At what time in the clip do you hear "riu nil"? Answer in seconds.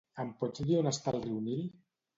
1.29-1.65